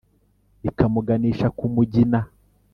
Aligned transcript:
ikamuganisha 0.69 1.47
ku 1.57 1.65
mugina. 1.73 2.19